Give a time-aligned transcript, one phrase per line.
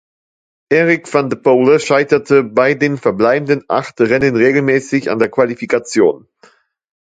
[0.73, 6.27] Eric van de Poele scheiterte bei den verbleibenden acht Rennen regelmäßig an der Qualifikation.